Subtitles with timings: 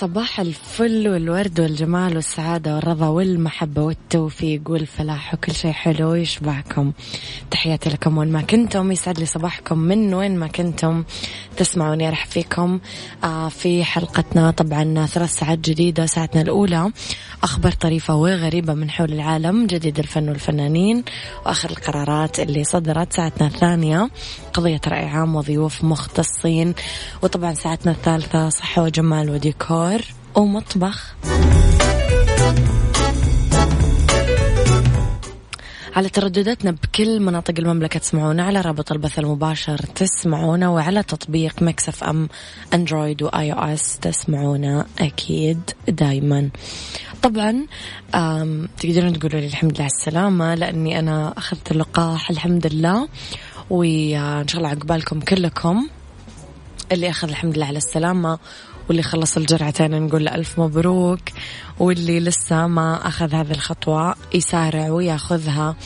[0.00, 6.92] صباح الفل والورد والجمال والسعادة والرضا والمحبة والتوفيق والفلاح وكل شيء حلو يشبعكم
[7.50, 11.04] تحياتي لكم وين ما كنتم يسعد لي صباحكم من وين ما كنتم.
[11.56, 12.80] تسمعوني أرح فيكم.
[13.24, 16.92] آه، في حلقتنا طبعا ثلاث ساعات جديدة ساعتنا الأولى.
[17.42, 21.04] أخبار طريفة وغريبة من حول العالم جديد الفن والفنانين
[21.46, 23.12] وآخر القرارات اللي صدرت.
[23.12, 24.10] ساعتنا الثانية
[24.52, 26.74] قضية رأي عام وضيوف مختصين.
[27.22, 29.89] وطبعا ساعتنا الثالثة صحة وجمال وديكور.
[30.34, 31.14] ومطبخ.
[35.96, 42.28] على تردداتنا بكل مناطق المملكة تسمعونا على رابط البث المباشر تسمعونا وعلى تطبيق مكسف أم
[42.74, 46.50] Android و iOS تسمعونا أكيد دايما.
[47.22, 47.66] طبعا
[48.78, 53.08] تقدرون تقولوا لي الحمد لله على السلامة لأني أنا أخذت اللقاح الحمد لله
[53.70, 55.88] وإن شاء الله عقبالكم كلكم.
[56.92, 58.38] اللي أخذ الحمد لله على السلامة
[58.90, 61.20] واللي خلص الجرعتين نقول له ألف مبروك
[61.78, 65.76] واللي لسه ما أخذ هذه الخطوة يسارع وياخذها.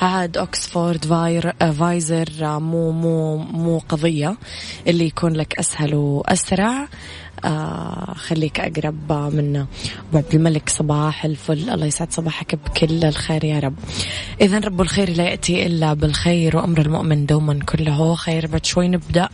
[0.00, 4.36] عاد أكسفورد فاير فايزر مو مو مو قضية
[4.86, 6.88] اللي يكون لك أسهل وأسرع.
[8.14, 9.66] خليك أقرب منه
[10.08, 10.68] أبو عبد الملك.
[10.68, 11.70] صباح الفل.
[11.70, 13.74] الله يسعد صباحك بكل الخير يا رب.
[14.40, 18.46] إذا رب الخير لا يأتي إلا بالخير وأمر المؤمن دوما كله خير.
[18.46, 19.28] بعد شوي نبدأ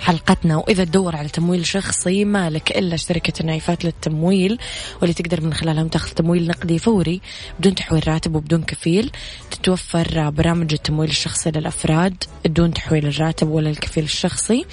[0.00, 0.56] حلقتنا.
[0.56, 4.58] وإذا تدور على تمويل شخصي مالك إلا شركة النايفات للتمويل.
[5.00, 7.20] واللي تقدر من خلالهم تاخذ تمويل نقدي فوري
[7.60, 9.10] بدون تحويل راتب وبدون كفيل.
[9.50, 14.64] تتوفر برامج التمويل الشخصي للأفراد بدون تحويل الراتب ولا الكفيل الشخصي.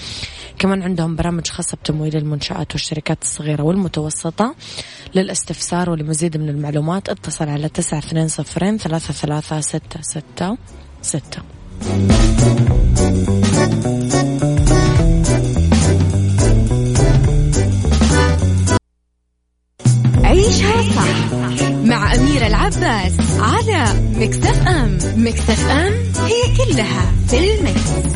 [0.59, 2.68] كمان عندهم برامج خاصة بتمويل المنشآت.
[2.71, 4.55] والشركات الصغيرة والمتوسطة
[5.15, 10.57] للاستفسار ولمزيد من المعلومات اتصل على تسعة اثنين صفرين ثلاثة ثلاثة ستة ستة
[11.01, 11.41] ستة
[20.23, 21.33] عيشها صح
[21.83, 25.93] مع أميرة العباس على مكتف أم مكتف أم
[26.25, 28.09] هي كلها في المكس.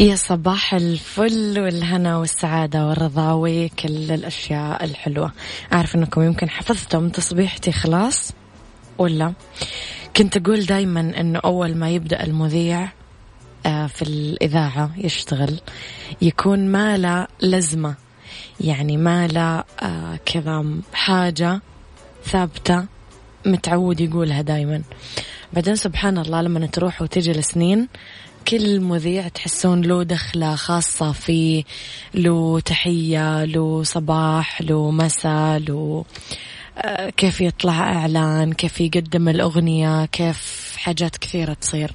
[0.00, 5.32] يا صباح الفل والهنا والسعادة والرضا وكل الأشياء الحلوة.
[5.72, 8.32] أعرف أنكم يمكن حفظتم تصبيحتي خلاص
[8.98, 9.32] ولا؟
[10.16, 12.88] كنت أقول دايما أنه أول ما يبدأ المذيع
[13.66, 15.60] آه، في الإذاعة يشتغل
[16.22, 17.94] يكون ما له لزمة
[18.60, 21.60] يعني ما له آه، كذا حاجة
[22.24, 22.84] ثابتة
[23.46, 24.82] متعود يقولها دايما.
[25.52, 27.88] بعدين سبحان الله لما تروح وتجي لسنين
[28.48, 31.64] كل مذيع تحسون له دخلة خاصة فيه
[32.14, 36.04] له تحية له صباح له مساء له
[36.78, 41.92] آه، كيف يطلع إعلان كيف يقدم الأغنية كيف حاجات كثيرة تصير.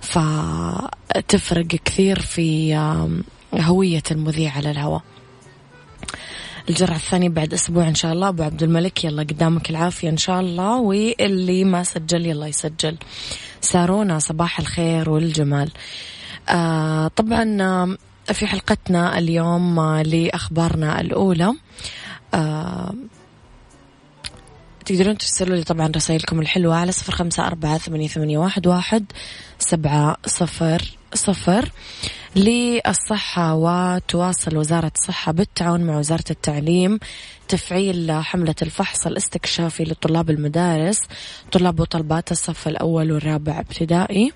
[0.00, 2.74] فتفرق كثير في
[3.54, 5.02] هوية المذيع على الهواء.
[6.68, 10.40] الجرعة الثانية بعد أسبوع إن شاء الله أبو عبد الملك يلا قدامك العافية إن شاء
[10.40, 12.96] الله واللي ما سجل يلا يسجل.
[13.66, 15.70] سارونا صباح الخير والجمال.
[16.48, 17.96] آه طبعا آه،
[18.32, 21.52] في حلقتنا اليوم آه لأخبارنا الأولى.
[24.86, 28.08] تقدرون ترسلوا لي طبعا رسائلكم الحلوة على صفر خمسة أربعة ثمانية,
[28.66, 29.04] واحد
[29.58, 30.82] سبعة صفر
[31.14, 31.70] صفر
[32.36, 36.98] للصحة وتواصل وزارة الصحة بالتعاون مع وزارة التعليم
[37.48, 41.00] تفعيل حملة الفحص الاستكشافي لطلاب المدارس
[41.52, 44.32] طلاب وطلبات الصف الأول والرابع ابتدائي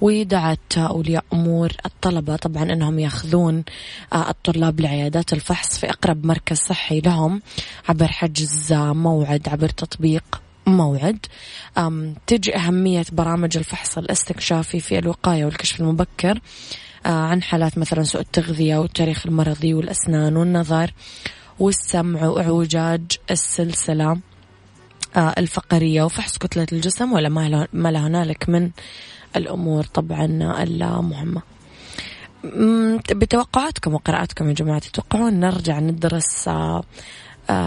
[0.00, 2.36] ودعت أولياء أمور الطلبة.
[2.36, 3.64] طبعا أنهم يأخذون
[4.12, 7.42] آه، الطلاب لعيادات الفحص في أقرب مركز صحي لهم
[7.88, 11.26] عبر حجز موعد عبر تطبيق موعد.
[12.26, 16.40] تجي أهمية برامج الفحص الاستكشافي في الوقاية والكشف المبكر
[17.06, 20.92] آه، عن حالات مثلا سوء التغذية والتاريخ المرضي والأسنان والنظر
[21.58, 24.18] والسمع وإعوجاج السلسلة
[25.16, 27.28] آه، الفقرية وفحص كتلة الجسم ولا
[27.72, 28.70] ما لا هنالك من
[29.36, 30.24] الأمور طبعا
[30.62, 31.42] المهمة
[33.12, 36.82] بتوقعاتكم وقراءاتكم يا جماعة تتوقعون نرجع ندرس آه،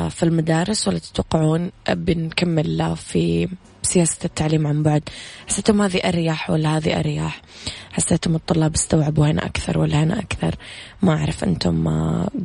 [0.10, 3.48] في المدارس ولا تتوقعون بنكمل في
[3.84, 5.10] سياسة التعليم عن بعد؟
[5.48, 7.42] حسيتم هذه أريح ولا هذه أريح
[7.92, 10.56] حسيتم الطلاب استوعبوا هنا أكثر ولا هنا أكثر؟
[11.02, 11.88] ما أعرف أنتم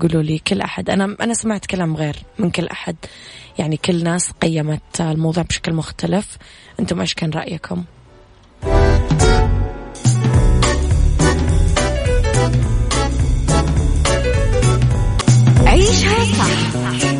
[0.01, 0.91] قولوا لي كل أحد.
[0.91, 2.97] أنا أنا سمعت كلام غير من كل أحد.
[3.59, 6.39] يعني كل ناس قيمت الموضوع بشكل مختلف.
[6.81, 7.85] أنتم إيش كان رأيكم؟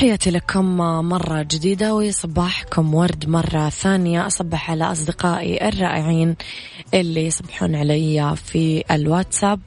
[0.00, 0.76] تحياتي لكم
[1.08, 4.26] مرة جديدة وصباحكم ورد مرة ثانية.
[4.26, 6.36] أصبح على أصدقائي الرائعين
[6.94, 9.60] اللي يصبحون علي في الواتساب.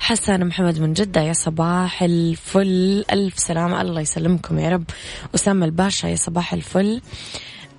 [0.00, 3.04] حسن محمد من جدة يا صباح الفل.
[3.12, 3.80] ألف سلامة.
[3.80, 4.84] الله يسلمكم يا رب.
[5.34, 7.00] أسامة الباشا يا صباح الفل.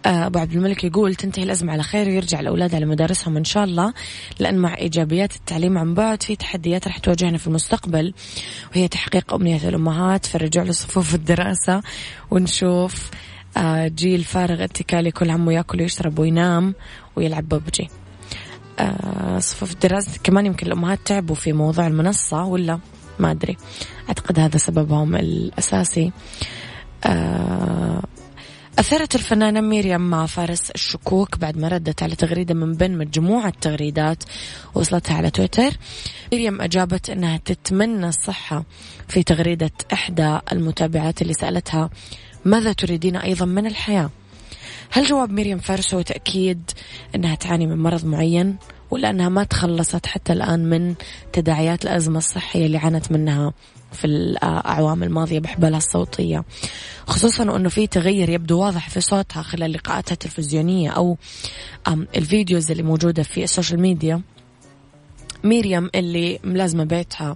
[0.06, 3.94] أبو عبد الملك يقول تنتهي الأزمة على خير ويرجع الأولاد على مدارسهم إن شاء الله
[4.40, 8.14] لأن مع إيجابيات التعليم عن بعد في تحديات راح تواجهنا في المستقبل
[8.72, 11.82] وهي تحقيق أمنية الأمهات في الرجوع لصفوف الدراسة
[12.32, 13.10] ونشوف
[13.58, 16.76] آه، جيل فارغ اتكالي كل همه يأكل ويشرب وينام
[17.16, 17.90] ويلعب ببجي.
[18.80, 22.80] آه، صفوف الدراسة كمان يمكن الأمهات تعبوا في موضوع المنصة ولا؟
[23.20, 23.58] ما أدري.
[24.10, 26.12] أعتقد هذا سببهم الأساسي.
[28.80, 34.24] أثارت الفنانة ميريام فارس الشكوك بعد ما ردت على تغريدة من بين مجموعة تغريدات
[34.76, 35.72] وصلتها على تويتر.
[36.32, 38.64] ميريام أجابت أنها تتمنى الصحة
[39.08, 41.90] في تغريدة إحدى المتابعات اللي سألتها
[42.46, 44.10] ماذا تريدين أيضا من الحياة؟
[44.90, 46.72] هل جواب ميريام فارس هو تأكيد
[47.16, 48.58] أنها تعاني من مرض معين
[48.92, 50.96] ولا أنها ما تخلصت حتى الآن من
[51.34, 53.54] تداعيات الأزمة الصحية اللي عانت منها
[53.92, 56.44] في الأعوام الماضية بحبالها الصوتية.
[57.08, 61.18] خصوصا أنه في تغير يبدو واضح في صوتها خلال لقاءاتها التلفزيونية أو
[61.88, 64.22] ال videos اللي موجودة في ال social media.
[65.44, 67.36] ميريام اللي ملازمة بيتها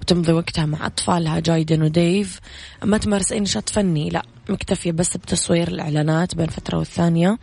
[0.00, 2.40] وتمضي وقتها مع أطفالها جايدن وديف.
[2.84, 7.38] ما تمارس أي نشاط فني لا مكتفية بس بتصوير الإعلانات بين فترة والثانية.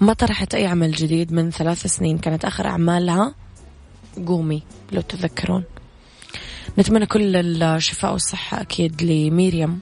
[0.00, 3.34] ما طرحت أي عمل جديد من ثلاث سنين كانت آخر أعمالها
[4.26, 4.62] قومي
[4.92, 5.64] لو تذكرون.
[6.78, 9.80] نتمنى كل الشفاء والصحة أكيد لميريم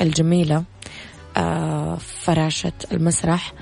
[0.00, 0.64] الجميلة
[1.36, 3.52] آه، فراشة المسرح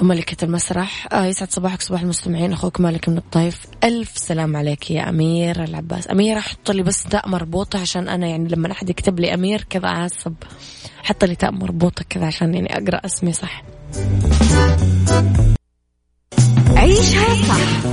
[0.00, 1.08] ملكة المسرح.
[1.12, 2.52] آه يسعد صباحك صباح المستمعين.
[2.52, 3.60] أخوك مالك من الطيف.
[3.84, 6.10] ألف سلام عليك يا أمير العباس.
[6.10, 9.86] أمير حط لي بس تاء مربوطة عشان أنا يعني لما أحد يكتب لي أمير كذا
[9.86, 10.34] أعصب.
[11.02, 13.62] حط لي تاء مربوطة كذا عشان يعني أقرأ اسمي صح.
[16.82, 17.86] عيشها صح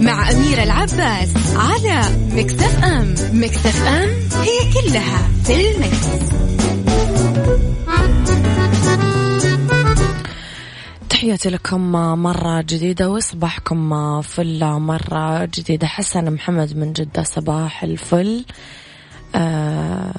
[0.00, 4.08] مع أميرة العباس على مكتف أم مكتف أم
[4.42, 6.06] هي كلها في ال mix.
[11.08, 15.86] تحياتي لكم مرة جديدة وصباحكم فل مرة جديدة.
[15.86, 18.44] حسن محمد من جدة صباح الفل.
[19.34, 20.12] آه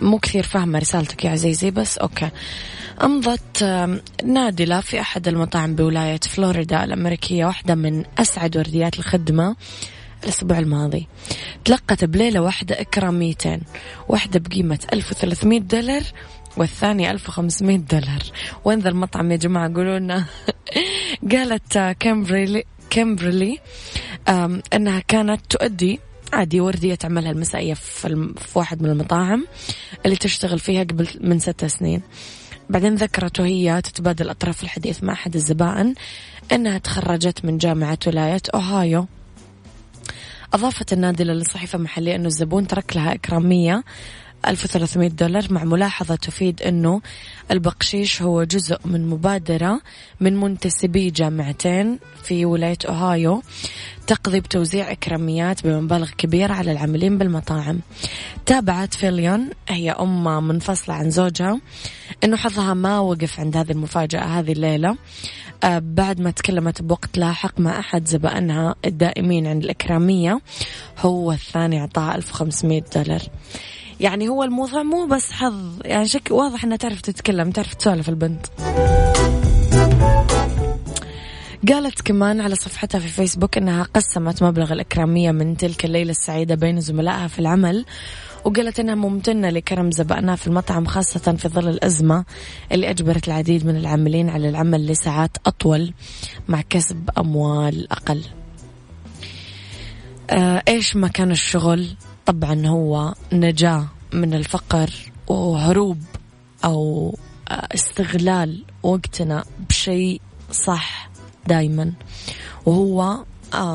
[0.00, 2.30] مو كثير فاهمة رسالتك يا عزيزي بس okay.
[3.02, 3.62] أمضت
[4.24, 9.56] نادلة في أحد المطاعم بولاية فلوريدا الأمريكية واحدة من أسعد ورديات الخدمة
[10.24, 11.08] الأسبوع الماضي.
[11.64, 13.60] تلقت بليلة واحدة إكراميتين
[14.08, 16.02] واحدة بقيمة 1300 دولار
[16.56, 18.22] والثانية 1500 دولار.
[18.64, 20.24] وين ذا المطعم يا جماعة؟ قولوا لنا.
[21.32, 23.58] قالت كامبريلي كامبرلي
[24.74, 26.00] أنها كانت تؤدي
[26.32, 29.46] عادي وردية عملها المسائية في, في واحد من المطاعم
[30.04, 32.02] اللي تشتغل فيها قبل من ستة سنين.
[32.70, 35.94] بعدين ذكرت وهي تتبادل أطراف الحديث مع أحد الزبائن
[36.52, 39.06] أنها تخرجت من جامعة ولاية أوهايو.
[40.54, 43.84] أضافت النادلة للصحيفة المحلية أنه الزبون ترك لها إكرامية
[44.48, 47.00] 1300 دولار مع ملاحظة تفيد أنه
[47.50, 49.80] البقشيش هو جزء من مبادرة
[50.20, 53.42] من منتسبي جامعتين في ولاية أوهايو
[54.06, 57.80] تقضي بتوزيع إكراميات بمبالغ كبيرة على العاملين بالمطاعم.
[58.46, 61.60] تابعت فيليون هي أم منفصلة عن زوجها
[62.24, 64.96] أنه حظها ما وقف عند هذه المفاجأة هذه الليلة.
[65.64, 70.40] آه، بعد ما تكلمت بوقت لاحق مع أحد زبائنها الدائمين عند الإكرامية
[70.98, 73.22] هو الثاني أعطاها 1500 دولار.
[74.00, 75.78] يعني هو الموضوع مو بس حظ.
[75.84, 78.46] يعني شك واضح انها تعرف تتكلم تعرف تسولف البنت.
[81.68, 86.80] قالت كمان على صفحتها في فيسبوك إنها قسمت مبلغ الإكرامية من تلك الليلة السعيدة بين
[86.80, 87.84] زملائها في العمل
[88.44, 92.24] وقالت إنها ممتنة لكرم زبائنها في المطعم خاصة في ظل الأزمة
[92.72, 95.92] اللي أجبرت العديد من العاملين على العمل لساعات أطول
[96.48, 98.22] مع كسب أموال أقل.
[100.30, 101.86] آه إيش ما كان الشغل؟
[102.26, 104.90] طبعا هو نجاة من الفقر
[105.28, 106.02] وهروب
[107.48, 110.20] آه، استغلال وقتنا بشيء
[110.52, 111.10] صح
[111.46, 111.92] دايما.
[112.66, 113.24] وهو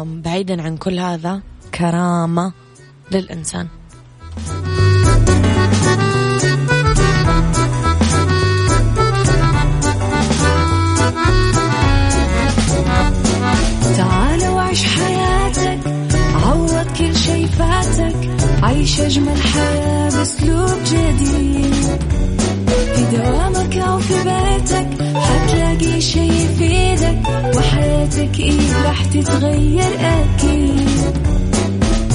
[0.03, 1.41] بعيدا عن كل هذا
[1.75, 2.53] كرامة
[3.11, 3.67] للإنسان.
[18.81, 21.73] عيش أجمل حياة بأسلوب جديد.
[22.95, 27.19] في دوامك أو في بيتك حتلاقي شي يفيدك
[27.55, 30.89] وحياتك إيه راح تتغير أكيد.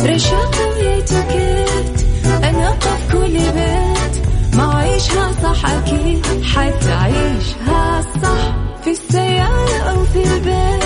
[0.04, 4.26] رشاق ويتوكيت أنا قف كل بيت.
[4.56, 8.54] ما عيشها صح أكيد حتعيشها صح
[8.84, 10.85] في السيارة أو في البيت.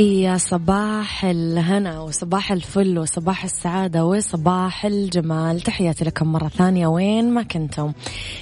[0.00, 5.60] يا صباح الهنا وصباح الفل وصباح السعادة وصباح الجمال.
[5.60, 6.86] تحياتي لكم مرة ثانية.
[6.86, 7.92] وين ما كنتم.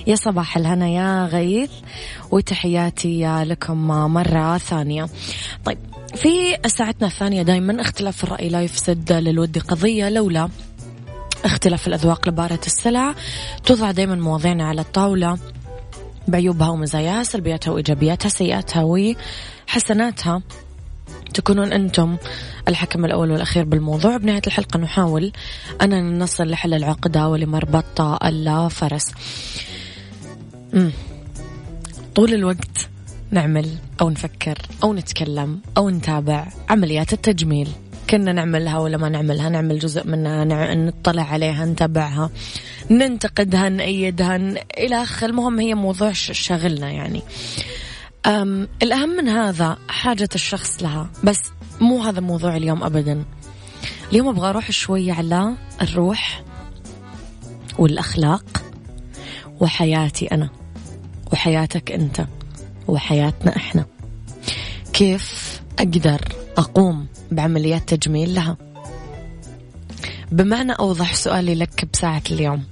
[0.07, 1.71] يا صباح الهنا يا غيث.
[2.31, 5.09] وتحياتي لكم مرة ثانية.
[5.65, 5.79] طيب
[6.15, 10.49] في ساعتنا الثانية دايما اختلاف الرأي لا يفسد للود قضية لولا
[11.45, 13.15] اختلاف الأذواق لبارة السلع.
[13.65, 15.39] توضع دايما مواضيعنا على الطاولة.
[16.29, 18.83] بعيوبها ومزاياها سلبياتها وإيجابياتها سيئاتها
[19.69, 20.43] وحسناتها.
[21.35, 22.17] تكونون أنتم
[22.69, 24.17] الحكم الأول والأخير بالموضوع.
[24.17, 25.33] بنهاية الحلقة نحاول
[25.83, 29.07] أن نصل لحل العقدة ولمربط الفرس.
[30.73, 30.93] مم.
[32.15, 32.89] طول الوقت
[33.31, 33.69] نعمل
[34.01, 37.69] أو نفكر أو نتكلم أو نتابع عمليات التجميل.
[38.11, 40.45] كنا نعملها ولا ما نعملها؟ نعمل جزء منها
[40.75, 42.31] نطلع عليها نتابعها
[42.91, 44.37] ننتقدها نأيدها
[44.79, 45.27] إلى آخر.
[45.27, 47.23] المهم هي موضوع شاغلنا يعني.
[48.27, 51.41] أم الأهم من هذا حاجة الشخص لها بس
[51.81, 53.25] مو هذا موضوع اليوم أبدا.
[54.13, 56.43] اليوم أبغى أروح شوي على الروح
[57.79, 58.63] والأخلاق
[59.61, 60.51] وحياتي أنا
[61.33, 62.27] وحياتك أنت
[62.89, 63.87] وحياتنا إحنا.
[64.93, 66.21] كيف أقدر
[66.59, 68.57] أقوم بعمليات تجميل لها؟
[70.33, 72.65] بمعنى أوضح سؤالي لك بساعة اليوم.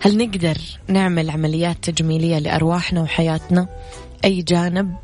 [0.00, 0.58] هل نقدر
[0.88, 3.68] نعمل عمليات تجميلية لأرواحنا وحياتنا؟
[4.24, 4.94] أي جانب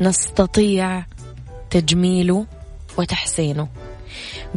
[0.00, 1.04] نستطيع
[1.70, 2.46] تجميله
[2.98, 3.68] وتحسينه.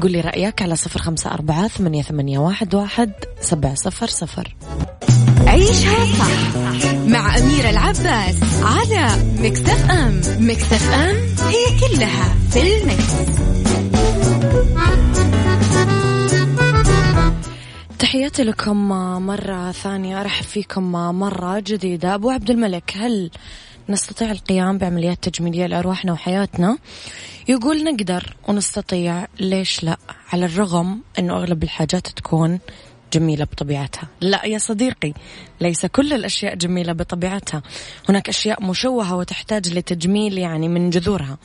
[0.02, 4.56] قل لي رأيك على صفر خمسة أربعة ثمانية, ثمانية واحد, واحد سبعة صفر صفر.
[5.48, 6.56] عيشها صح
[7.08, 11.16] مع أميرة العباس على مكتف أم مكتف أم
[11.48, 13.12] هي كلها في المكس.
[18.00, 18.90] تحياتي لكم
[19.26, 22.16] مرة ثانية أرحب فيكم مرة جديدة.
[22.16, 23.32] أبو عبد الملك هل
[23.90, 26.78] نستطيع القيام بعمليات تجميلية لأرواحنا وحياتنا.
[27.48, 29.98] يقول نقدر ونستطيع ليش لا؟
[30.34, 32.60] على الرغم أنه أغلب الحاجات تكون
[33.14, 34.08] جميلة بطبيعتها.
[34.22, 35.14] لا يا صديقي
[35.62, 37.62] ليس كل الأشياء جميلة بطبيعتها.
[38.10, 41.38] هناك أشياء مشوهة وتحتاج لتجميل يعني من جذورها.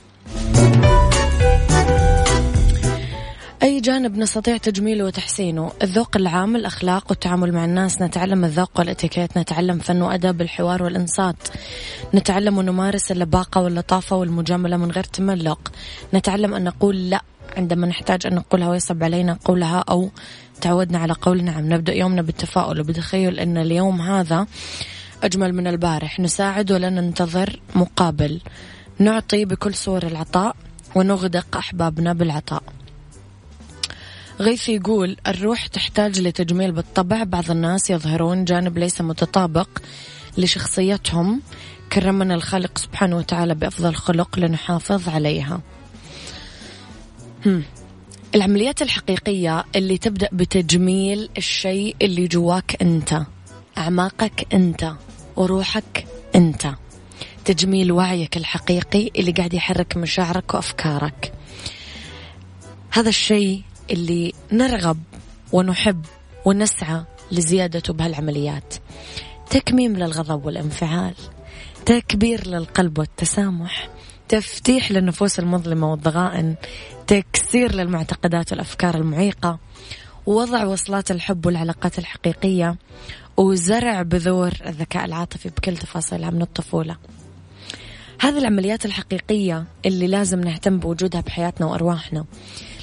[3.67, 9.79] أي جانب نستطيع تجميله وتحسينه؟ الذوق العام الأخلاق والتعامل مع الناس نتعلم الذوق والاتيكيت نتعلم
[9.79, 11.37] فن وأدب الحوار والإنصات.
[12.15, 15.73] نتعلم ونمارس اللباقة واللطافة والمجاملة من غير تملق.
[16.15, 17.23] نتعلم أن نقول لا
[17.57, 20.11] عندما نحتاج أن نقولها ويصعب علينا قولها أو
[20.61, 21.73] تعودنا على قول نعم.
[21.73, 24.47] نبدأ يومنا بالتفاؤل وبتخيل أن اليوم هذا
[25.23, 26.21] أجمل من البارح.
[26.21, 28.41] نساعد ولا ننتظر مقابل.
[28.99, 30.57] نعطي بكل صور العطاء
[30.95, 32.63] ونغدق أحبابنا بالعطاء.
[34.41, 37.23] غيث يقول الروح تحتاج لتجميل بالطبع.
[37.25, 39.69] بعض الناس يظهرون جانب ليس متطابق
[40.39, 41.43] لشخصيتهم
[41.93, 45.61] كرمنا الخالق سبحانه وتعالى بأفضل خلق لنحافظ عليها.
[47.47, 47.63] هم.
[48.35, 53.23] العمليات الحقيقية اللي تبدأ بتجميل الشيء اللي جواك أنت
[53.79, 54.93] أعماقك أنت
[55.37, 56.75] وروحك أنت.
[57.45, 61.33] تجميل وعيك الحقيقي اللي قاعد يحرك مشاعرك وأفكارك.
[62.91, 64.99] هذا الشيء اللي نرغب
[65.53, 66.05] ونحب
[66.45, 68.75] ونسعى لزيادته بهالعمليات.
[69.51, 71.15] تكميم للغضب والانفعال
[71.87, 73.89] تكبير للقلب والتسامح
[74.29, 76.55] تفتيح للنفوس المظلمة والضغائن
[77.07, 79.59] تكسير للمعتقدات والأفكار المعيقة
[80.27, 82.77] وضع وصلات الحب والعلاقات الحقيقية
[83.37, 86.97] وزرع بذور الذكاء العاطفي بكل تفاصيلها من الطفولة.
[88.21, 92.25] هذه العمليات الحقيقية اللي لازم نهتم بوجودها بحياتنا وأرواحنا.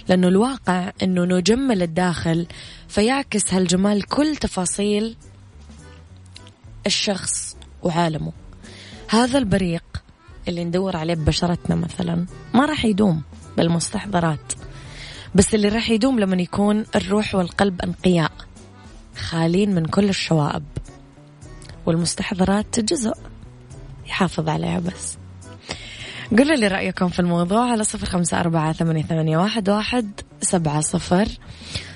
[0.10, 2.48] لأنه الواقع أنه نجمل الداخل
[2.88, 5.16] فيعكس هالجمال كل تفاصيل
[6.86, 8.32] الشخص وعالمه.
[9.10, 9.84] هذا البريق
[10.48, 13.22] اللي ندور عليه ببشرتنا مثلا ما راح يدوم
[13.58, 14.54] بالمستحضرات
[15.36, 18.32] بس اللي راح يدوم لما يكون الروح والقلب أنقياء
[19.18, 20.64] خالين من كل الشوائب
[21.86, 23.14] والمستحضرات جزء
[24.06, 25.18] يحافظ عليها بس.
[26.30, 30.12] قولوا لي رأيكم في الموضوع على صفر خمسة أربعة ثمانية, ثمانية واحد, واحد
[30.42, 31.28] سبعة صفر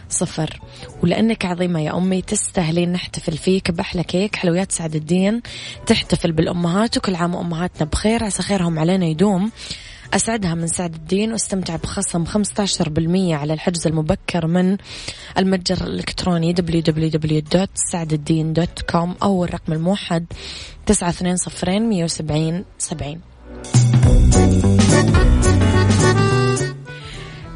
[0.09, 0.59] صفر.
[1.03, 5.41] ولأنك عظيمة يا أمي تستاهلين نحتفل فيك بأحلى كيك حلويات سعد الدين
[5.85, 9.51] تحتفل بالأمهات وكل عام أمهاتنا بخير عسى خيرهم علينا يدوم.
[10.13, 14.77] أسعدها من سعد الدين واستمتع بخصم 15% على الحجز المبكر من
[15.37, 20.25] المتجر الإلكتروني www.سعدالدين.com أو الرقم الموحد
[20.85, 23.21] 920 170 70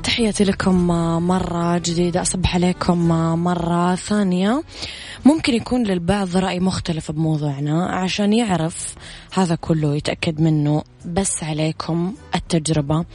[0.04, 0.88] تحياتي لكم
[1.28, 2.22] مرة جديدة.
[2.22, 3.08] أصبح عليكم
[3.44, 4.64] مرة ثانية.
[5.26, 8.96] ممكن يكون للبعض رأي مختلف بموضوعنا عشان يعرف
[9.34, 10.84] هذا كله يتأكد منه.
[11.06, 13.06] بس عليكم التجربة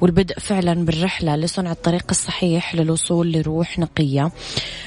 [0.00, 4.32] والبدء فعلا بالرحلة لصنع الطريق الصحيح للوصول لروح نقية.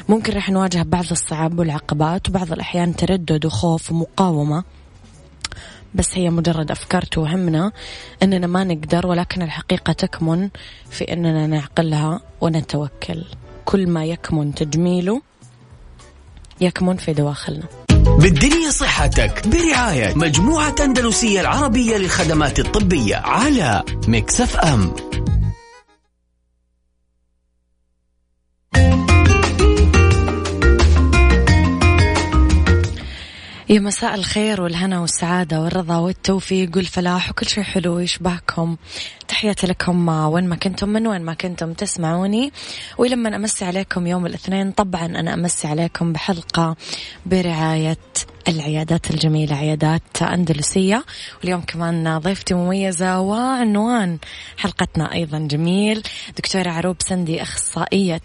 [0.09, 4.63] ممكن رح نواجه بعض الصعاب والعقبات وبعض الأحيان تردد وخوف ومقاومة.
[5.95, 7.71] بس هي مجرد أفكار توهمنا
[8.23, 10.49] أننا ما نقدر ولكن الحقيقة تكمن
[10.89, 13.23] في أننا نعقلها ونتوكل.
[13.65, 15.21] كل ما يكمن تجميله
[16.61, 17.63] يكمن في دواخلنا.
[18.19, 24.91] بالدنيا صحتك برعاية مجموعة أندلسية العربية للخدمات الطبية على مكسف أم.
[33.69, 38.77] يا مساء الخير والهنا والسعادة والرضا والتوفيق والفلاح وكل شيء حلو يشبهكم
[39.27, 42.51] تحياتي لكم وين ما كنتم من وين ما كنتم تسمعوني.
[42.97, 46.75] ولما أمسي عليكم يوم الاثنين طبعا أنا أمسي عليكم بحلقة
[47.25, 47.97] برعاية
[48.47, 51.05] العيادات الجميلة عيادات أندلسية.
[51.39, 54.17] واليوم كمان ضيفتي مميزة وعنوان
[54.57, 56.03] حلقتنا أيضا جميل.
[56.37, 58.21] دكتورة عروب سندي أخصائية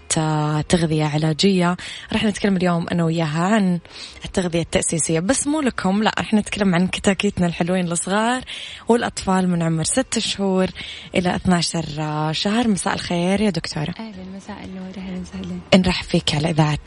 [0.69, 1.77] تغذية علاجية.
[2.13, 3.79] راح نتكلم اليوم أنا وياها عن
[4.25, 5.21] التغذية التأسيسية.
[5.21, 8.43] بس مو لكم لا راح نتكلم عن كتاكيتنا الحلوين الصغار
[8.89, 10.67] والأطفال من عمر ست شهور
[11.15, 12.69] إلى 12 شهر.
[12.69, 13.95] مساء الخير يا دكتورة.
[13.99, 15.59] أهلا مساء النور أهلا وسهلا.
[15.75, 16.79] نرحب فيك على إذاعة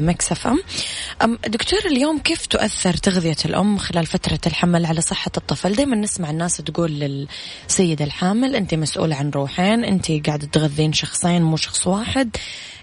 [0.00, 1.38] مكسف أم.
[1.46, 5.72] دكتور اليوم كيف تؤثر تأثر تغذية الأم خلال فترة الحمل على صحة الطفل.
[5.72, 11.56] دائما نسمع الناس تقول للسيدة الحامل أنت مسؤولة عن روحين أنت قاعدة تغذين شخصين مو
[11.56, 12.36] شخص واحد.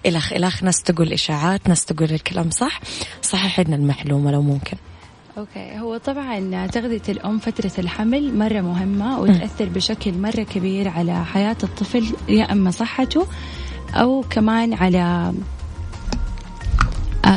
[0.05, 2.81] إلخ إلخ ناس تقول إشاعات ناس تقول الكلام صح.
[3.21, 4.77] صحح لنا المعلومة لو ممكن.
[5.37, 5.79] أوكي.
[5.79, 12.15] هو طبعا تغذية الأم فترة الحمل مرة مهمة وتأثر بشكل مرة كبير على حياة الطفل
[12.29, 13.27] يا إما صحته
[13.93, 15.33] أو كمان على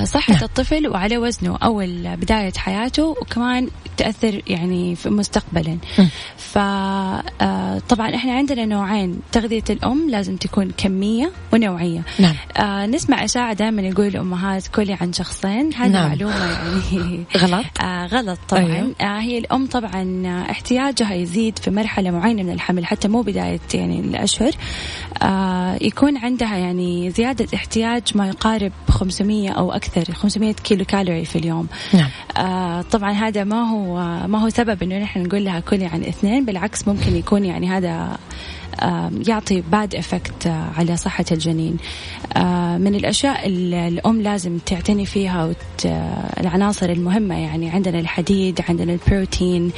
[0.05, 0.43] صحة نعم.
[0.45, 5.79] الطفل وعلى وزنه أول بداية حياته وكمان تأثر يعني في مستقبلا
[6.37, 12.35] فطبعا آه، إحنا عندنا نوعين تغذية الأم لازم تكون كمية ونوعية نعم.
[12.57, 16.09] آه نسمع إشاعة دائما يقول الأمهات كلي عن شخصين هذه نعم.
[16.09, 18.95] معلومة يعني غلط آه غلط طبعا أيوه.
[19.01, 24.01] آه هي الأم طبعا احتياجها يزيد في مرحلة معينة من الحمل حتى مو بداية يعني
[24.01, 24.53] الأشهر
[25.23, 31.37] آه يكون عندها يعني زيادة احتياج ما يقارب 500 أو أكثر 500 kilo calorie في
[31.37, 32.11] اليوم نعم.
[32.37, 36.45] آه طبعا هذا ما هو ما هو سبب إنه نحن نقول لها كلي عن اثنين
[36.45, 38.19] بالعكس ممكن يكون يعني هذا
[39.29, 41.77] يعطي bad effect على صحة الجنين.
[42.81, 45.55] من الأشياء اللي الأم لازم تعتني فيها
[46.41, 49.73] العناصر المهمة يعني عندنا الحديد عندنا البروتين.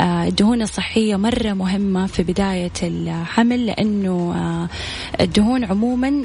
[0.00, 4.68] الدهون الصحية مرة مهمة في بداية الحمل لأنه
[5.20, 6.24] الدهون عموما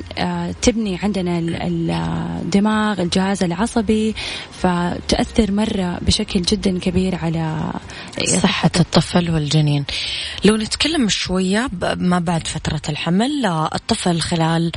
[0.61, 4.15] تبني عندنا الدماغ الجهاز العصبي
[4.51, 7.73] فتأثر مرة بشكل جدا كبير على
[8.43, 9.85] صحة الطفل والجنين.
[10.45, 14.71] لو نتكلم شوية ما بعد فترة الحمل الطفل خلال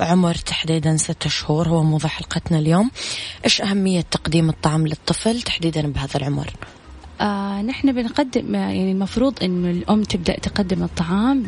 [0.00, 2.90] عمر تحديدا ستة شهور هو موضوع حلقتنا اليوم.
[3.44, 6.52] إيش أهمية تقديم الطعام للطفل تحديدا بهذا العمر؟
[7.20, 11.42] آه نحن بنقدم يعني المفروض إنه الأم تبدأ تقدم الطعام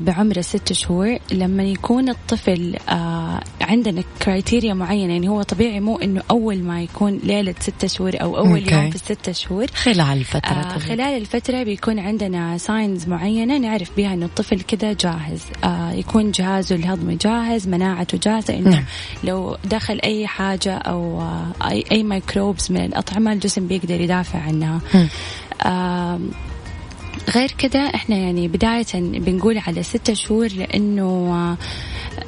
[0.00, 1.18] بعمر ست شهور.
[1.32, 7.20] لما يكون الطفل آه عندنا criteria معينة يعني هو طبيعي مو إنه أول ما يكون
[7.24, 8.72] ليلة ست شهور أو أول okay.
[8.72, 9.66] يوم في الست شهور.
[9.66, 15.42] خلال الفترة آه خلال الفترة بيكون عندنا signs معينة نعرف بها إنه الطفل كذا جاهز.
[15.64, 18.84] آه يكون جهازه الهضمي جاهز مناعته جاهزة إنه نعم.
[19.24, 24.80] لو دخل أي حاجة أو آه أي أي microbes من الأطعمة الجسم بيقدر يدافع عنها.
[25.60, 26.20] آه
[27.34, 31.56] غير كده إحنا يعني بداية بنقول على ستة شهور لأنه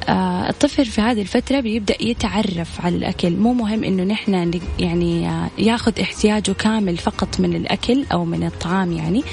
[0.09, 3.31] آه الطفل في هذه الفترة بيبدأ يتعرف على الأكل.
[3.31, 8.91] مو مهم إنه نحن يعني آه ياخذ احتياجه كامل فقط من الأكل أو من الطعام
[8.91, 9.23] يعني.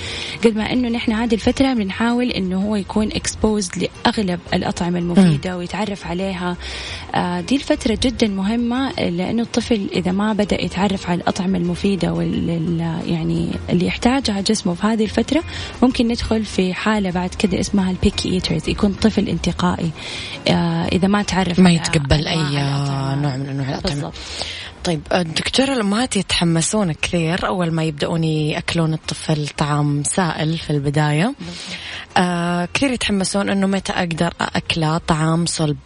[0.44, 6.06] قد ما إنه نحن هذه الفترة بنحاول إنه هو يكون exposed لأغلب الأطعمة المفيدة ويتعرف
[6.06, 6.56] عليها.
[7.14, 12.80] آه دي الفترة جدا مهمة لأنه الطفل إذا ما بدأ يتعرف على الأطعمة المفيدة وال
[13.06, 15.42] يعني اللي يحتاجها جسمه في هذه الفترة
[15.82, 19.90] ممكن ندخل في حالة بعد كده اسمها البيكي ايترز يكون طفل انتقائي.
[20.92, 22.36] إذا ما تعرف ما يتقبل أي
[23.22, 24.12] نوع من أنواع الاطعمه
[24.84, 31.34] طيب دكتورة الأمهات يتحمسون كثير أول ما يبدأون يأكلون الطفل طعام سائل في البداية؟
[32.16, 35.76] آه كثير يتحمسون أنه متى أقدر أكله طعام صلب.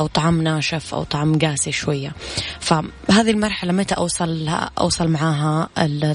[0.00, 2.12] أو طعام ناشف أو طعام قاسي شوية.
[2.60, 5.68] فهذه المرحلة متى أوصل لها أوصل معاها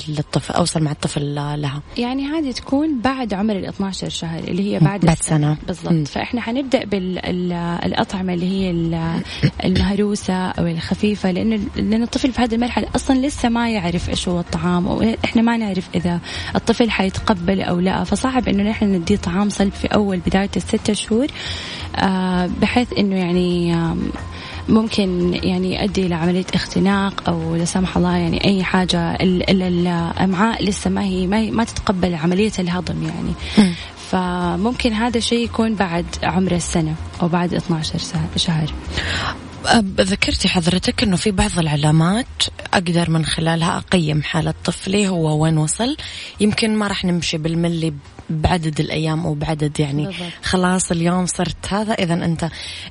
[0.07, 4.79] للطفل أوصل مع الطفل لها؟ يعني هذه تكون بعد عمر ال 12 شهر اللي هي
[4.79, 5.57] بعد بعد سنة.
[5.67, 6.07] بالضبط.
[6.07, 8.71] فإحنا حنبدأ بالأطعمة اللي هي
[9.63, 14.39] المهروسة أو الخفيفة لأن لأن الطفل في هذه المرحلة أصلا لسه ما يعرف إيش هو
[14.39, 16.19] الطعام وإحنا ما نعرف إذا
[16.55, 18.03] الطفل حيتقبل أو لا.
[18.03, 21.27] فصعب إنه نحن نديه طعام صلب في أول بداية الستة شهور.
[22.61, 23.75] بحيث إنه يعني
[24.69, 29.15] ممكن يعني يؤدي إلى عملية اختناق أو لا سمح الله يعني أي حاجة.
[29.21, 33.33] الأمعاء لسه ما هي ما, هي ما تتقبل عملية الهضم يعني.
[34.11, 37.99] فممكن هذا الشيء يكون بعد عمر السنة أو بعد 12
[38.35, 38.73] شهر.
[39.99, 42.25] ذكرتي حضرتك إنه في بعض العلامات
[42.73, 45.97] أقدر من خلالها أقيم حالة طفلي هو وين وصل.
[46.39, 47.93] يمكن ما راح نمشي بالملي
[48.31, 50.31] بعدد الأيام أو بعدد يعني بالضبط.
[50.43, 51.93] خلاص اليوم صرت هذا.
[51.93, 52.49] اذا أنت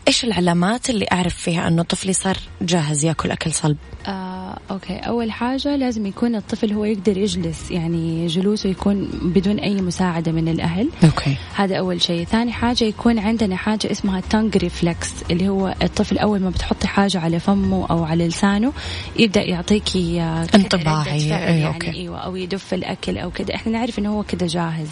[0.08, 3.76] إيش العلامات اللي أعرف فيها انه طفلي صار جاهز يأكل أكل صلب؟
[4.06, 4.96] آه، okay.
[4.96, 10.48] أول حاجة لازم يكون الطفل هو يقدر يجلس يعني جلوسه يكون بدون أي مساعدة من
[10.48, 10.88] الأهل.
[11.04, 11.36] okay.
[11.54, 12.24] هذا أول شيء.
[12.24, 17.20] ثاني حاجة يكون عندنا حاجة اسمها tongue reflex اللي هو الطفل أول ما بتحطي حاجة
[17.20, 18.72] على فمه أو على لسانه
[19.18, 20.22] يبدأ يعطيكي
[20.54, 21.28] انطباعي.
[21.28, 21.90] يعني okay.
[21.90, 24.88] أيوه أو يدف الأكل أو كذا إحنا نعرف إنه هو كذا جاهز.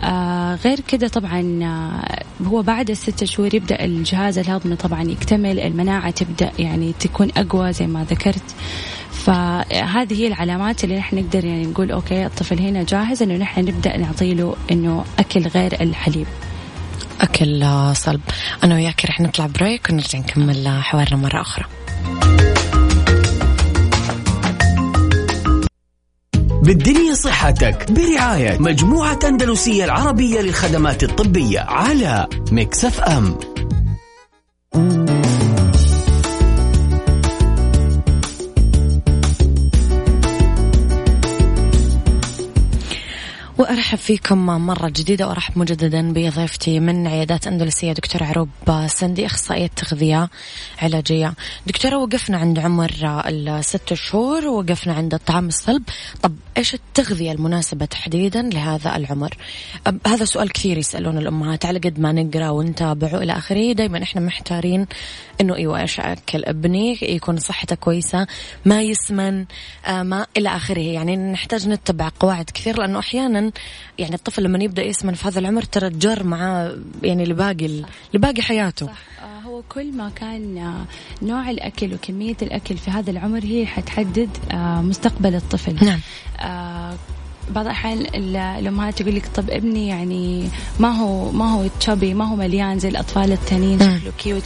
[0.00, 6.10] آه غير كده طبعا آه هو بعد الستة شهور يبدأ الجهاز الهضمي طبعا يكتمل المناعة
[6.10, 8.54] تبدأ يعني تكون أقوى زي ما ذكرت.
[9.10, 13.96] فهذه هي العلامات اللي نحن نقدر يعني نقول okay الطفل هنا جاهز إنه نحن نبدأ
[13.96, 16.26] نعطي له إنه أكل غير الحليب.
[17.20, 18.20] أكل صلب.
[18.64, 21.64] أنا وياك رح نطلع break ونرجع نكمل حوارنا مرة أخرى.
[26.64, 33.38] بالدنيا صحتك برعاية مجموعة أندلسية العربية للخدمات الطبية على Mix FM.
[43.58, 48.48] وأرحب فيكم مرة جديدة وأرحب مجددا بضيفتي من عيادات أندلسية دكتور عروب
[48.86, 50.30] سندي أخصائية تغذية
[50.78, 51.34] علاجية.
[51.66, 52.92] دكتورة وقفنا عند عمر
[53.28, 55.82] الست شهور ووقفنا عند الطعام الصلب،
[56.22, 59.36] طب إيش التغذية المناسبة تحديدا لهذا العمر؟
[60.06, 64.86] هذا سؤال كثير يسألون الأمهات على قد ما نقرأ ونتابع والى آخره، دائما إحنا محتارين
[65.40, 68.26] إنه إيوه إيش أكل ابني يكون صحته كويسة،
[68.64, 69.44] ما يسمن،
[69.88, 73.43] ما إلى آخره، يعني نحتاج نتبع قواعد كثير لأنه أحيانا
[73.98, 78.86] يعني الطفل لما يبدأ يسمن في هذا العمر ترى تجر معاه يعني لباقي لباقي حياته.
[78.86, 79.24] صح.
[79.44, 80.74] هو كل ما كان
[81.22, 84.30] نوع الأكل وكمية الأكل في هذا العمر هي حتحدد
[84.82, 85.76] مستقبل الطفل.
[85.84, 86.00] نعم.
[87.50, 90.48] بعض الأحيان الأمهات تقول لك طب ابني يعني
[90.80, 94.42] ما هو ما هو تشابي ما هو مليان زي الأطفال التانيين شكله كيوت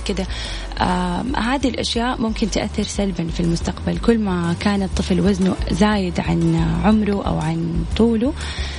[0.80, 3.98] آه هذه الأشياء ممكن تأثر سلبا في المستقبل.
[3.98, 8.77] كل ما كان الطفل وزنه زايد عن عمره أو عن طوله آه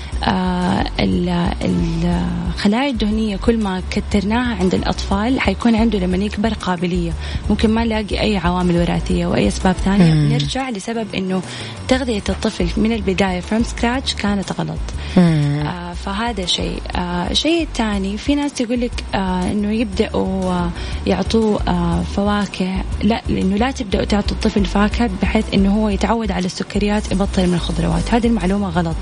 [1.00, 7.12] الخلايا الدهنية كل ما كترناها عند الأطفال حيكون عنده لما يكبر قابلية.
[7.50, 10.14] ممكن ما نلاقي أي عوامل وراثية وأي أسباب ثانية.
[10.14, 10.34] مم.
[10.34, 11.42] نرجع لسبب أنه
[11.88, 14.80] تغذية الطفل من البداية from scratch كانت غلط.
[15.18, 16.82] آه فهذا شيء.
[16.96, 20.70] آه الثاني في ناس تقول لك آه أنه يبدأوا آه
[21.08, 22.84] يعطوه آه فواكه.
[23.04, 27.54] لا لأنه لا تبدأوا تعطوا الطفل فاكهة بحيث أنه هو يتعود على السكريات يبطل من
[27.54, 28.14] الخضروات.
[28.14, 28.98] هذه المعلومة غلط.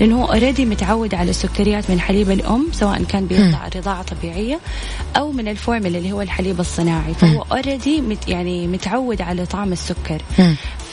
[0.00, 4.60] لأنه هو already متعود على السكريات من حليب الأم سواء كان بيرضع رضاعه طبيعيه
[5.16, 7.14] أو من الفورمولا اللي هو الحليب الصناعي.
[7.14, 10.22] فهو already مت يعني متعود على طعم السكر.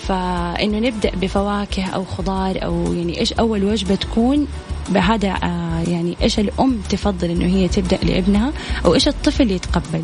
[0.08, 4.48] فإنه نبدأ بفواكه أو خضار أو يعني إيش أول وجبة تكون
[4.90, 8.52] بهذا آه يعني إيش الأم تفضل إنه هي تبدأ لابنها
[8.86, 10.04] أو إيش الطفل يتقبل.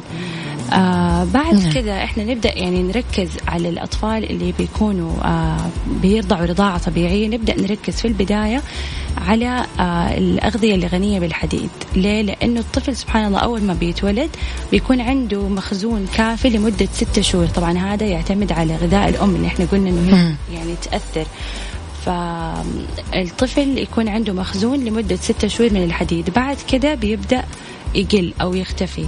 [0.74, 1.74] آه بعد نعم.
[1.74, 5.58] كذا إحنا نبدأ يعني نركز على الأطفال اللي بيكونوا آه
[6.02, 7.28] بيرضعوا رضاعة طبيعية.
[7.28, 8.62] نبدأ نركز في البداية
[9.18, 11.70] على آه الأغذية اللي غنيه بالحديد.
[11.96, 14.30] ليه؟ لأنه الطفل سبحان الله أول ما بيتولد
[14.72, 17.48] بيكون عنده مخزون كافي لمدة ستة شهور.
[17.48, 21.26] طبعا هذا يعتمد على غذاء الأم اللي إحنا قلنا إنه يعني تأثر.
[22.06, 26.30] فالطفل يكون عنده مخزون لمدة ستة شهور من الحديد.
[26.30, 27.44] بعد كده بيبدأ
[27.96, 29.06] يقل أو يختفي.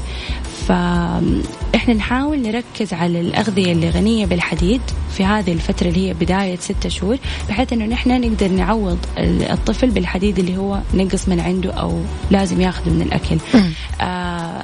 [0.67, 4.82] فإحنا نحاول نركز على الأغذية اللي غنية بالحديد
[5.17, 7.17] في هذه الفترة اللي هي بداية ستة شهور
[7.49, 8.97] بحيث إنه نحن نقدر نعوض
[9.51, 12.01] الطفل بالحديد اللي هو نقص من عنده أو
[12.32, 13.38] لازم ياخذه من الأكل.
[14.01, 14.63] آه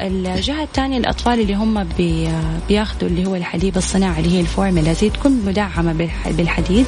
[0.00, 2.28] الجهة الثانية الأطفال اللي هم بي
[2.68, 6.86] بياخذوا اللي هو الحليب الصناعي اللي هي الفورمولا زي تكون مدعمة بالحديد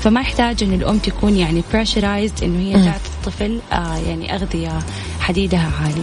[0.00, 4.78] فما يحتاج إن الأم تكون يعني pressurized إنه هي تعطي الطفل آه يعني أغذية
[5.20, 6.02] حديدها عالي.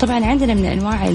[0.00, 1.08] طبعا عندنا من أنواع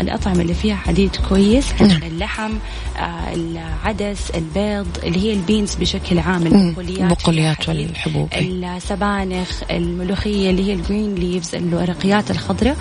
[0.00, 2.06] الأطعمة اللي فيها حديد كويس عندنا.
[2.06, 2.52] اللحم
[2.96, 8.28] آه العدس البيض اللي هي ال beans بشكل عام البقوليات البقوليات والحبوب.
[8.32, 12.76] السبانخ الملوخية اللي هي ال green leaves الورقيات الخضراء.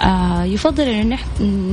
[0.00, 1.18] آه يفضل انه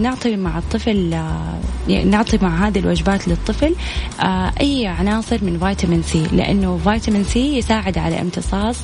[0.02, 3.76] نعطي مع الطفل آه، يعني نعطي مع هذه الوجبات للطفل
[4.20, 8.78] آه، أي عناصر من فيتامين سي لأنه فيتامين سي يساعد على امتصاص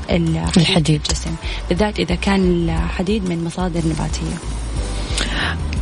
[0.58, 1.02] الحديد.
[1.02, 1.32] الجسم
[1.70, 4.38] بالذات إذا كان الحديد من مصادر نباتيه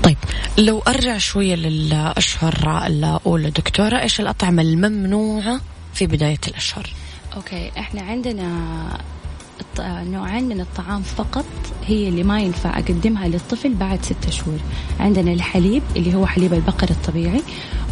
[0.03, 0.17] طيب
[0.57, 5.61] لو أرجع شوية للأشهر الأولى دكتورة إيش الأطعمة الممنوعة
[5.93, 6.89] في بداية الأشهر؟
[7.35, 8.49] أوكي إحنا عندنا
[9.79, 11.45] نوعين من الطعام فقط
[11.85, 14.59] هي اللي ما ينفع أقدمها للطفل بعد ستة شهور.
[14.99, 17.41] عندنا الحليب اللي هو حليب البقر الطبيعي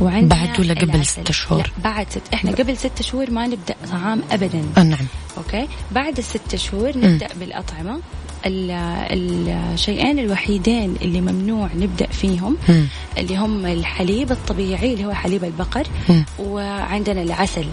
[0.02, 4.22] وعندنا بعد ولا قبل ستة شهور؟ بعد ست إحنا قبل ستة شهور ما نبدأ طعام
[4.32, 4.64] أبدا.
[4.78, 5.06] آه نعم.
[5.38, 7.40] أوكي؟ بعد الستة شهور نبدأ م.
[7.40, 8.00] بالأطعمة.
[8.46, 12.84] الشيئين الوحيدين اللي ممنوع نبدأ فيهم م.
[13.18, 16.22] اللي هم الحليب الطبيعي اللي هو حليب البقر م.
[16.40, 17.66] وعندنا العسل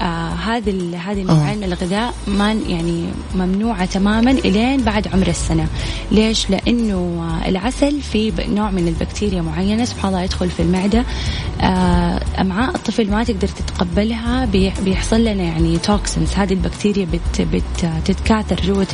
[0.00, 5.66] آه هذه هذه النوعين من الغذاء ما يعني ممنوعة تماما إلين بعد عمر السنة
[6.12, 11.04] ليش؟ لأنه العسل فيه نوع من البكتيريا معينة سبحان الله يدخل في المعدة
[11.60, 14.44] آه أمعاء الطفل ما تقدر تتقبلها
[14.84, 18.86] بيحصل لنا يعني توكسنز هذه البكتيريا بت بتتكاثر جوة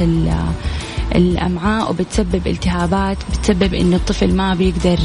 [1.14, 4.98] الأمعاء وبتسبب التهابات بتسبب انه الطفل ما بيقدر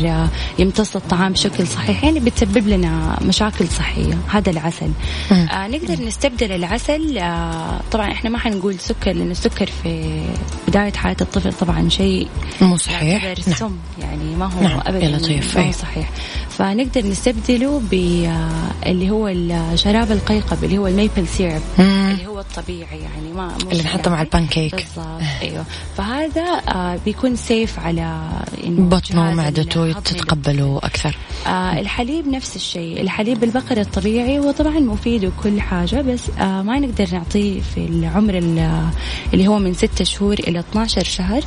[0.59, 2.03] يمتص الطعام بشكل صحيح.
[2.03, 4.17] يعني بتسبب لنا مشاكل صحية.
[4.27, 4.89] هذا العسل.
[5.31, 10.23] آه نقدر نستبدل العسل آه طبعا إحنا ما حنقول سكر لأن السكر في
[10.67, 12.27] بداية حياة الطفل طبعا شيء
[12.61, 13.23] مو صحيح.
[13.23, 13.35] نعم.
[13.57, 13.75] سم.
[14.01, 14.79] يعني ما هو نعم.
[14.85, 15.57] ابدا لطيف.
[15.57, 16.09] ما هو صحيح.
[16.57, 23.33] فنقدر نستبدله باللي هو الشراب القيقب اللي هو ال maple syrup اللي هو الطبيعي يعني
[23.35, 24.75] ما اللي نحطه مع البانكيك.
[24.75, 25.65] بالضبط أيوه.
[25.97, 28.19] فهذا آه بيكون safe على
[28.67, 31.17] بطنه ومعدته تتقبله أكثر.
[31.47, 36.79] آه الحليب نفس الشيء الحليب البقري الطبيعي هو طبعا مفيد وكل حاجة بس آه ما
[36.79, 38.37] نقدر نعطيه في العمر
[39.33, 41.41] اللي هو من 6 شهور إلى 12 شهر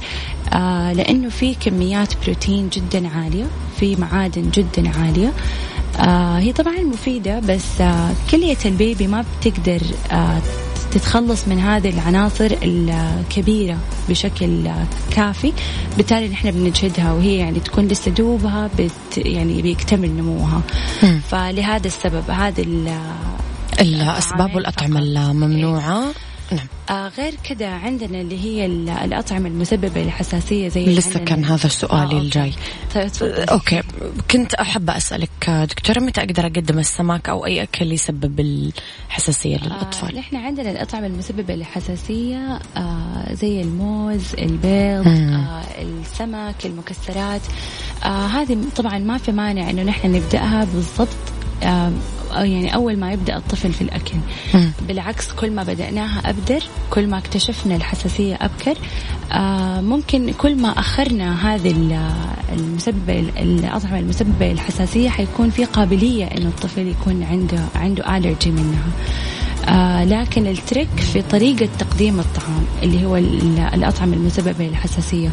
[0.53, 3.45] آه لأنه في كميات بروتين جدا عالية
[3.81, 4.98] في معادن جدا عالية
[6.01, 9.81] آه هي طبعا مفيدة بس آه كلية البيبي ما بتقدر
[10.11, 10.43] آه
[10.91, 14.71] تتخلص من هذه العناصر الكبيرة بشكل
[15.11, 15.53] كافي.
[15.97, 20.63] بالتالي نحن بنجهدها وهي يعني تكون لسه دوبها بت يعني بيكتمل نموها.
[21.03, 21.19] م.
[21.29, 22.67] فلهذا السبب هذه
[23.81, 26.05] الأسباب والأطعمة الممنوعة.
[26.53, 26.67] نعم.
[26.91, 28.67] آه غير كذا عندنا اللي هي
[29.05, 32.53] الأطعمة المسببة للحساسية زي لسه كان هذا سؤالي آه الجاي.
[32.95, 33.83] طيب أوكي.
[34.31, 40.19] كنت أحب أسألك دكتورة متى أقدر أقدم السمك أو أي أكل يسبب الحساسية للأطفال؟ آه
[40.19, 47.43] نحن عندنا الأطعمة المسببة للحساسية آه زي الموز البيض آه السمك المكسرات.
[48.05, 51.09] آه هذه طبعا ما في مانع إنه نحن نبدأها بالضبط.
[51.63, 51.93] آه
[52.35, 54.15] يعني أول ما يبدأ الطفل في الأكل.
[54.89, 58.79] بالعكس كل ما بدأناها أبدر كل ما اكتشفنا الحساسية أبكر.
[59.33, 61.75] آه ممكن كل ما أخرنا هذه
[62.53, 68.89] المسببة الأطعمة المسببة للحساسية حيكون في قابلية إنه الطفل يكون عنده عنده ألرجي منها.
[69.69, 73.17] آه لكن التريك في طريقة تقديم الطعام اللي هو
[73.75, 75.31] الأطعمة المسببة للحساسية.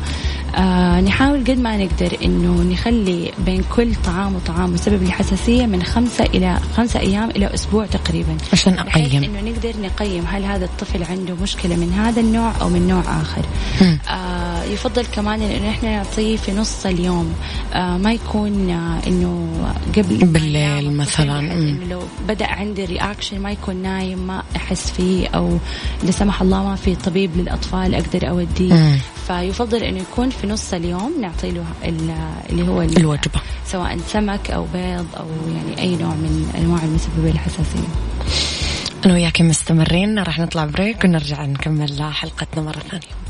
[0.55, 6.25] آه نحاول قد ما نقدر إنه نخلي بين كل طعام وطعام مسبب للحساسيه من خمسة
[6.25, 8.37] إلى خمسة أيام إلى أسبوع تقريبا.
[8.53, 9.23] عشان أقيم.
[9.23, 13.45] إنه نقدر نقيم هل هذا الطفل عنده مشكلة من هذا النوع أو من نوع آخر.
[14.09, 17.33] آه يفضل كمان إنه إحنا نعطيه في نص اليوم.
[17.73, 19.47] آه ما يكون آه إنه
[19.97, 21.53] قبل بالليل مثلا.
[21.89, 25.57] لو بدأ عندي رياكشن ما يكون نايم ما أحس فيه أو
[26.03, 28.99] لا سمح الله ما في طبيب للأطفال أقدر أوديه.
[29.27, 31.65] فيفضل انه يكون في نص اليوم نعطي له
[32.49, 33.41] اللي هو الوجبة.
[33.65, 37.87] سواء سمك أو بيض أو يعني أي نوع من أنواع المسببه للحساسيه
[39.05, 43.24] أنا وياك مستمرين راح نطلع break ونرجع نكمل حلقتنا مرة ثانية.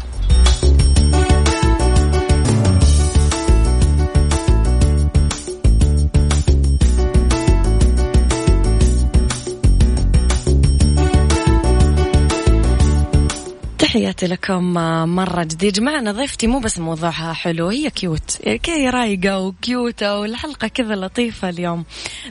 [13.96, 14.74] تحياتي لكم
[15.16, 15.74] مرة جديد.
[15.74, 21.86] جماعة ضيفتي مو بس موضوعها حلو هي كيوت كي رايقة وكيوتة والحلقة كذا لطيفة اليوم.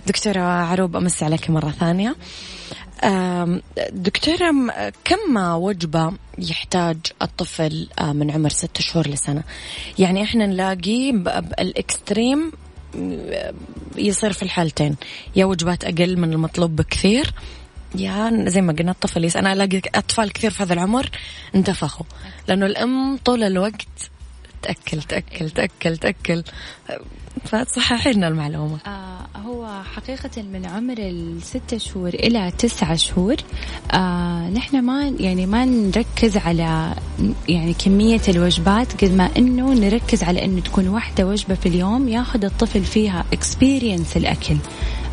[0.07, 2.17] دكتورة عروب أمسي عليك مرة ثانية.
[3.93, 4.55] دكتورة
[5.05, 9.43] كم وجبة يحتاج الطفل من عمر ستة شهور لسنة؟
[9.99, 11.11] يعني إحنا نلاقي
[11.61, 12.53] الإكستريم
[13.97, 14.97] يصير في الحالتين.
[15.37, 17.35] يا وجبات أقل من المطلوب بكثير
[17.99, 21.11] يا زي ما قلنا الطفل يس أنا ألاقي أطفال كثير في هذا العمر
[21.55, 22.07] انتفخوا.
[22.49, 24.11] لأنه الأم طول الوقت
[24.63, 26.43] تأكل تأكل تأكل تأكل.
[27.45, 28.79] فتصححي لنا المعلومة.
[28.87, 33.37] آه هو حقيقة من عمر الستة شهور إلى تسعة شهور.
[33.93, 36.95] آه نحن ما يعني ما نركز على
[37.49, 42.45] يعني كمية الوجبات قد ما إنه نركز على إنه تكون واحدة وجبة في اليوم ياخذ
[42.45, 44.57] الطفل فيها experience الأكل.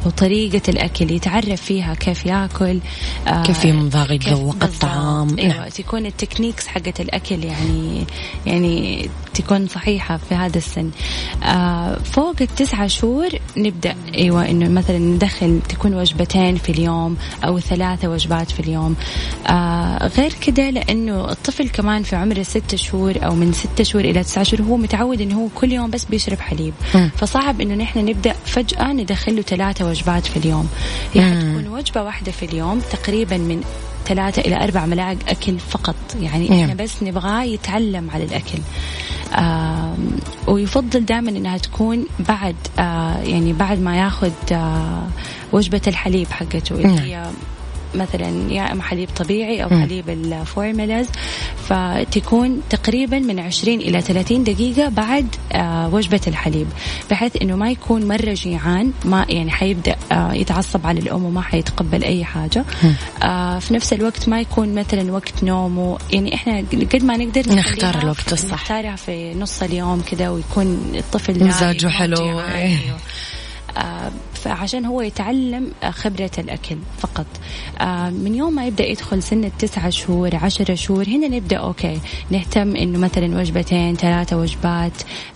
[0.05, 2.79] وطريقة الأكل يتعرف فيها كيف يأكل
[3.27, 5.69] آه كيف يمضغ يتذوق الطعام أيوة نعم.
[5.69, 8.05] تكون ال techniques حقت الأكل يعني
[8.45, 10.91] يعني تكون صحيحة في هذا السن.
[11.43, 18.07] آه فوق التسعة شهور نبدأ أيوة إنه مثلا ندخل تكون وجبتين في اليوم أو ثلاثة
[18.07, 18.95] وجبات في اليوم.
[19.47, 24.23] آه غير كده لأنه الطفل كمان في عمر الست شهور أو من ستة شهور إلى
[24.23, 26.73] تسعة شهور هو متعود إنه هو كل يوم بس بيشرب حليب.
[26.95, 27.09] م.
[27.17, 30.69] فصعب إنه نحن نبدأ فجأة ندخله ثلاثة وجبات في اليوم.
[31.15, 33.63] يعني تكون وجبة واحدة في اليوم تقريبا من
[34.05, 36.77] ثلاثة إلى أربع ملاعق أكل فقط يعني إحنا نعم.
[36.77, 38.59] بس نبغاه يتعلم على الأكل
[39.33, 39.95] آه
[40.47, 45.07] ويفضل دائما إنها تكون بعد آه يعني بعد ما ياخذ آه
[45.53, 46.97] وجبة الحليب حقته اللي نعم.
[46.97, 47.31] هي
[47.95, 51.07] مثلا يا اما حليب طبيعي أو حليب الفورميلاز
[51.69, 56.67] فتكون تقريبا من 20 إلى 30 دقيقة بعد آه وجبة الحليب
[57.11, 62.03] بحيث إنه ما يكون مرة جيعان ما يعني حيبدأ آه يتعصب على الأم وما حيتقبل
[62.03, 62.65] أي حاجة.
[63.23, 66.57] آه في نفس الوقت ما يكون مثلا وقت نومه يعني إحنا
[66.93, 68.53] قد ما نقدر نختار الوقت الصح.
[68.53, 72.17] نختارها في نص اليوم كذا ويكون الطفل مزاجه حلو.
[74.33, 77.25] فعشان هو يتعلم خبرة الأكل فقط.
[77.79, 82.75] آه، من يوم ما يبدأ يدخل سن التسعة شهور عشرة شهور هنا نبدأ أوكي نهتم
[82.75, 84.91] إنه مثلا وجبتين ثلاثة وجبات.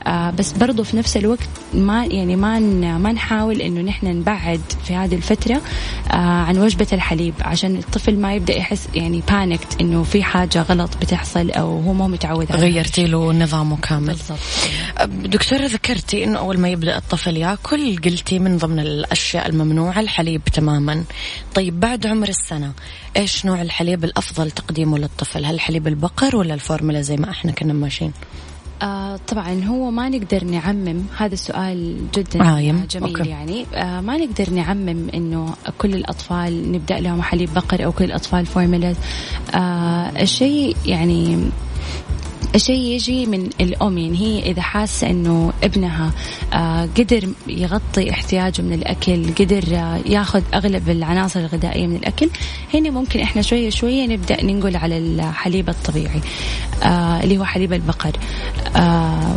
[0.07, 2.59] آه، بس برضو في نفس الوقت ما يعني ما
[2.97, 5.61] ما نحاول إنه نحن نبعد في هذه الفترة
[6.11, 11.51] عن وجبة الحليب عشان الطفل ما يبدأ يحس يعني بانكت إنه في حاجة غلط بتحصل
[11.51, 12.65] أو هو مو متعود عليها.
[12.65, 14.07] غيرتي له نظامه كامل.
[14.07, 14.39] بالضبط.
[15.09, 20.43] دكتورة ذكرتي إنه أول ما يبدأ الطفل ياكل قلت قلتي من ضمن الأشياء الممنوعة الحليب
[20.43, 21.03] تماما.
[21.55, 22.71] طيب بعد عمر السنة
[23.17, 27.73] إيش نوع الحليب الأفضل تقديمه للطفل؟ هل حليب البقر ولا الفورمولا زي ما إحنا كنا
[27.73, 28.13] ماشيين؟
[28.81, 32.87] آه طبعا هو ما نقدر نعمم هذا السؤال جدا عايم.
[32.91, 33.29] جميل okay.
[33.29, 33.65] يعني.
[33.73, 38.95] آه ما نقدر نعمم إنه كل الأطفال نبدأ لهم حليب بقر أو كل الأطفال فورمولا.
[39.55, 41.49] آه الشيء يعني
[42.55, 46.11] الشيء يجي من الأم يعني هي إذا حاسة إنه ابنها
[46.53, 52.29] آه قدر يغطي احتياجه من الأكل قدر آه ياخذ أغلب العناصر الغذائية من الأكل
[52.73, 56.21] هنا ممكن إحنا شوية شوية نبدأ ننقل على الحليب الطبيعي
[56.83, 58.11] آه اللي هو حليب البقر
[58.75, 59.35] آه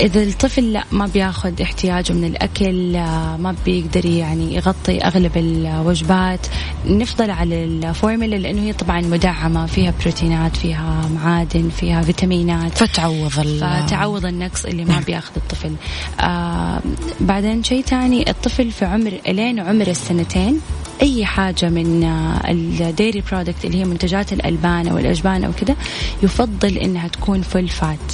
[0.00, 6.46] إذا الطفل لا ما بياخذ احتياجه من الأكل آه، ما بيقدر يعني يغطي أغلب الوجبات.
[6.86, 12.78] نفضل على الفورمولا لأنه هي طبعا مدعمة فيها بروتينات فيها معادن فيها فيتامينات.
[12.78, 15.00] فتعوض فتعوض النقص اللي ما.
[15.06, 15.74] بياخذ الطفل.
[16.20, 16.80] آه
[17.20, 20.60] بعدين شيء ثاني الطفل في عمر الين عمر السنتين
[21.02, 25.76] أي حاجة من آه، ال dairy product اللي هي منتجات الألبان أو الأجبان أو كذا
[26.22, 28.12] يفضل إنها تكون فول فات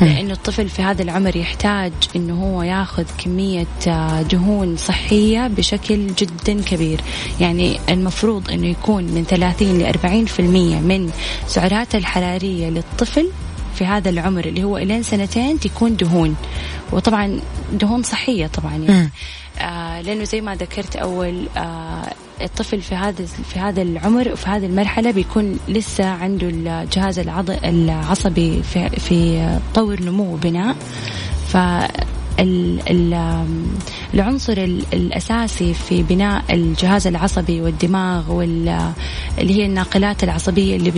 [0.00, 6.62] لأنه الطفل في هذا العمر يحتاج أنه هو ياخذ كمية آه، دهون صحية بشكل جدا
[6.62, 7.00] كبير.
[7.40, 11.10] يعني المفروض أنه يكون من 30 ل 40% من
[11.46, 13.30] سعراته الحرارية للطفل
[13.74, 16.36] في هذا العمر اللي هو إلين سنتين تكون دهون.
[16.92, 17.40] وطبعا
[17.72, 19.10] دهون صحية طبعا يعني.
[19.58, 24.66] آه لأنه زي ما ذكرت أول آه الطفل في هذا في هذا العمر وفي هذه
[24.66, 27.18] المرحلة بيكون لسه عنده الجهاز
[27.64, 30.76] العصبي في في طور نمو وبناء.
[31.48, 31.56] ف
[34.14, 34.52] العنصر
[34.92, 38.92] الأساسي في بناء الجهاز العصبي والدماغ واللي
[39.38, 40.92] هي الناقلات العصبية اللي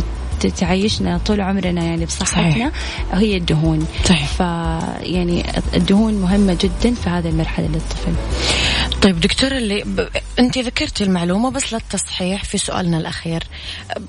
[0.46, 2.70] تعيشنا طول عمرنا يعني بصحتنا صحيح.
[3.12, 4.26] هي الدهون صحيح.
[4.26, 4.40] ف
[5.02, 8.12] يعني الدهون مهمة جدا في هذه المرحلة للطفل
[9.02, 10.08] طيب دكتور اللي ب...
[10.38, 13.42] انت ذكرتي المعلومة بس للتصحيح في سؤالنا الأخير.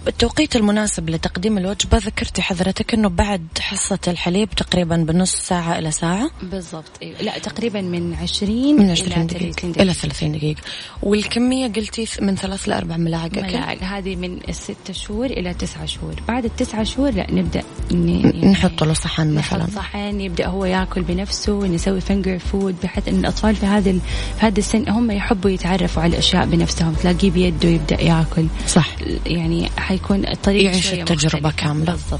[0.07, 6.29] التوقيت المناسب لتقديم الوجبة ذكرتي حضرتك إنه بعد حصة الحليب تقريبا بنص ساعة إلى ساعة؟
[6.41, 6.91] بالضبط.
[7.01, 7.21] إيه.
[7.21, 9.51] لا تقريبا من 20 من 20 إلى دقيقة.
[9.51, 9.83] 30 دقيقة.
[9.83, 10.61] إلى 30 دقيقة.
[11.03, 13.83] والكمية قلتي من ثلاث لاربع ملاعق ملاعق.
[13.83, 16.15] هذه من الست شهور إلى تسعة شهور.
[16.27, 19.63] بعد التسعة شهور لا نبدأ يعني نحط له صحن مثلا.
[19.63, 23.99] نحط صحن يبدأ هو ياكل بنفسه نسوي فنجر فود بحيث إن الأطفال في هذا في
[24.39, 28.45] هذا السن هم يحبوا يتعرفوا على الأشياء بنفسهم تلاقيه بيده يبدأ ياكل.
[28.67, 28.87] صح.
[29.25, 31.91] يعني حيكون الطريق يعيش التجربة كاملة.
[31.91, 32.19] بالضبط.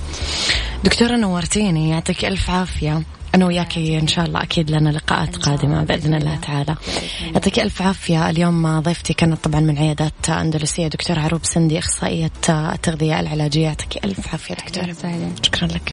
[0.84, 3.04] دكتورة نورتيني يعطيك ألف عافية.
[3.36, 6.76] أنا وياكي إن شاء الله أكيد لنا لقاءات قادمة بإذن الله تعالى.
[7.34, 8.30] يعطيك ألف عافية.
[8.30, 13.64] اليوم ضيفتي كانت طبعا من عيادات أندلسية دكتور عروب سندي أخصائية التغذية العلاجية.
[13.64, 14.96] يعطيك ألف عافية دكتورة.
[15.44, 15.82] شكرا لك.